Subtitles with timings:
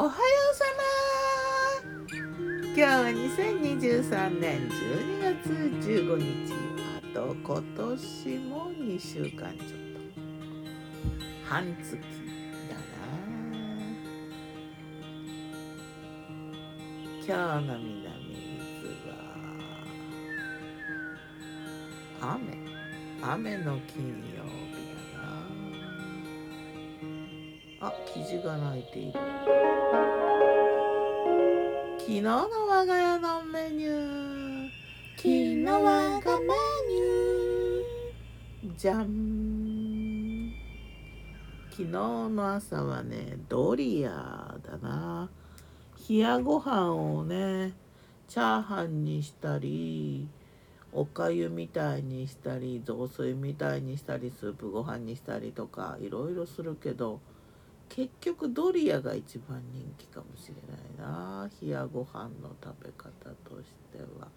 [0.00, 0.12] おはよ
[0.52, 2.14] うさま。
[2.66, 5.50] 今日は2023年12月
[5.84, 6.54] 15日。
[7.02, 10.14] あと今年も2週間ちょっと。
[11.44, 11.98] 半月
[12.70, 12.80] だな。
[17.26, 19.18] 今日の南伊豆は
[22.36, 22.54] 雨。
[23.20, 24.37] 雨の金曜
[27.80, 29.20] あキジが鳴いている。
[32.00, 34.68] 昨日の我が家のメニュー。
[35.16, 38.76] 昨日我がメニュー。
[38.76, 40.52] じゃん
[41.70, 45.30] 昨日の朝はねドリアだな。
[46.08, 47.74] 冷やご飯をね
[48.26, 50.26] チャーハンにしたり
[50.92, 57.20] おかゆみたいにしたり雑炊みたいにしたりスープご飯にしたりとかいろいろするけど
[57.88, 63.08] 結局ドリアが一番人気かもしれないな冷やご飯の食べ方
[63.48, 64.28] としては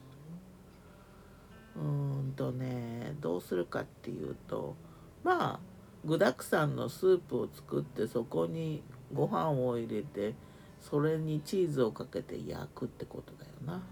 [1.76, 1.84] うー
[2.30, 4.76] んとねどうするかっていうと
[5.24, 5.60] まあ
[6.06, 8.82] 具だくさんのスープを作ってそこに
[9.14, 10.34] ご飯を入れて
[10.82, 13.84] それにチーズをかけて焼くってことだよな。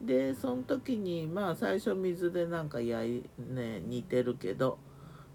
[0.00, 4.78] でその時にまあ最初水でなんか焼いね煮てるけど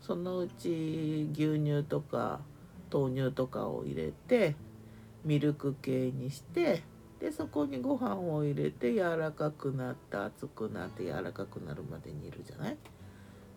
[0.02, 2.42] そのうち牛乳とか
[2.92, 4.56] 豆乳とかを入れて
[5.26, 6.84] ミルク系にして
[7.20, 12.78] でそこにご飯を入れて柔らかくなって熱くなって柔らかくなるまで煮るじゃない？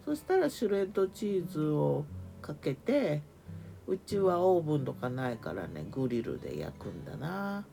[0.05, 2.05] そしたらシュレッドチーズを
[2.41, 3.21] かけて
[3.87, 7.67] うちはオーブンとかないからねグリルで焼くんだな。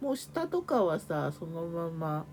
[0.00, 2.26] もう下とかはさそのまま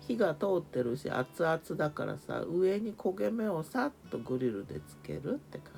[0.00, 5.77] 火が通ってるし熱々だからさ上に焦げ目をさっとグリルでつけるって感じ。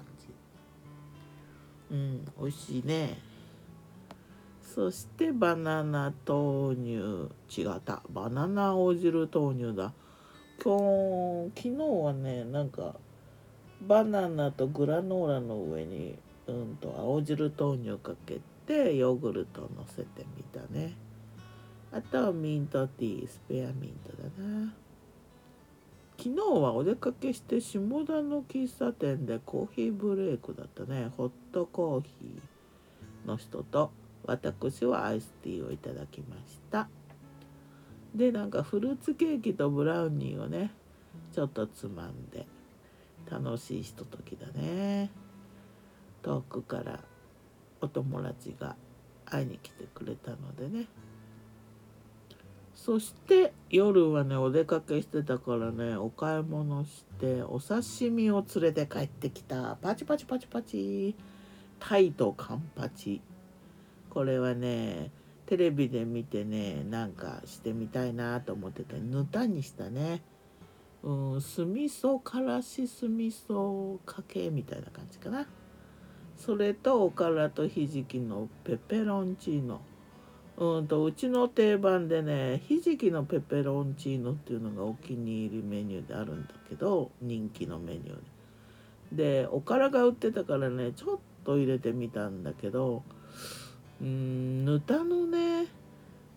[1.90, 3.18] うん美味しいね。
[4.74, 7.60] そしてバナナ豆乳。
[7.60, 8.02] 違った。
[8.10, 9.92] バナナ青汁豆乳だ。
[10.62, 10.76] 今
[11.48, 12.94] 日昨日はねなんか
[13.80, 20.94] バナナとグラノーラの上にうんと青汁豆乳かけてヨーグルトのせてみたね。
[21.92, 24.72] あとはミントティースペアミントだな。
[26.22, 31.10] 昨日はお出かけして下田の喫茶店でコーヒーブレイクだったね。
[31.16, 33.90] ホットコーヒーの人と
[34.26, 36.90] 私はアイスティーをいただきました。
[38.14, 40.72] でなんかフルーツケーキとブラウニーをね
[41.32, 42.46] ちょっとつまんで
[43.30, 45.10] 楽しいひとときだね。
[46.20, 47.00] 遠くから
[47.80, 48.76] お友達が
[49.24, 50.84] 会いに来てくれたのでね。
[52.82, 59.76] そして夜はねお出かけしてたからねお買い物してお刺身を連れて帰ってきた。
[59.82, 61.14] パチパチパチパチ
[61.78, 63.20] タイとカンパチ。
[64.08, 65.10] これはね
[65.44, 70.22] テレビで見てねなんかしてみたいなと思っててぬたにしたね。
[71.02, 75.46] うん酢味噌からし酢味噌かけみたいな感じかな。
[76.38, 79.82] それとおからとひじきのペペロンチーノ。
[80.60, 88.14] うんとうちの定番でねひじきのペペロンチーノっていうのがお気に入りメニューであるんだけど人気のメニュー
[89.16, 89.42] で。
[89.42, 93.02] でおからが売ってたからねちょっと入れてみたんだけど
[94.00, 95.66] うんぬたのね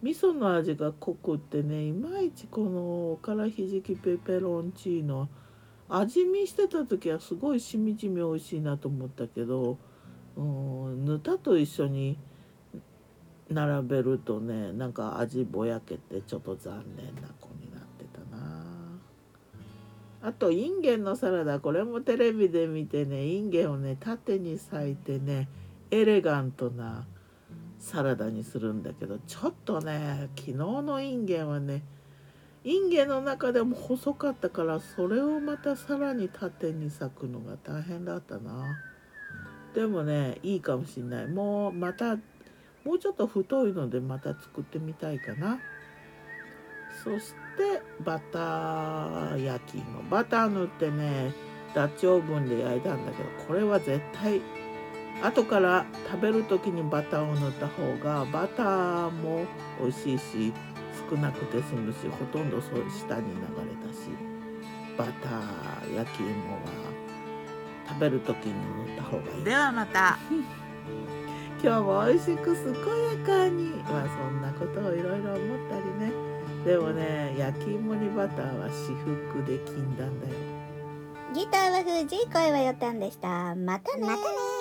[0.01, 5.27] 味噌の味が濃くってねいまいちこのおからひじきペペロンチーノ
[5.89, 9.77] 味見してた時はすごいしみじみ美味しいなと思ったけど
[10.37, 12.17] うんぬたと一緒に
[13.53, 18.63] 並べるとねなんか味ぼやけてちょっと残念な子になってたな。
[20.21, 25.49] あとインゲンのサラダこれもテレビで見てねインゲンをね縦に裂いてね
[25.91, 27.05] エレガントな
[27.77, 31.83] サラダにするんだけどちょっとね昨日のインゲンはね
[32.63, 38.63] インゲンの中でも細かったからそれをまたさらに縦に裂くのが大変だったな。
[39.75, 41.27] でもねいいかもしんない。
[41.27, 42.17] もうまた
[42.85, 45.59] もうちょっと太いのでまた作ってみたいかな。
[47.03, 50.03] そしてバター焼き芋。
[50.03, 51.33] バター塗ってね
[51.73, 54.41] ダッチオーブンで焼いたんだけどこれは絶対
[55.21, 59.45] 後から食べる時にバターを塗った方がバターも
[59.79, 60.53] 美味しいし
[61.09, 64.09] 少なくて済むしほとんどそう下に流れたし
[64.97, 66.59] バター焼き芋は
[67.87, 68.53] 食べる時に
[68.87, 69.43] 塗った方がいい。
[69.43, 70.17] ではまた
[71.63, 73.69] 今日も美味しく健やかに。
[73.83, 76.11] まあそんなことをいろいろ思ったりね。
[76.65, 80.33] でもね焼き芋にバターは至福で禁断だよ。
[81.33, 83.55] ギターは藤井声はよたんでした。
[83.55, 84.52] またねまたね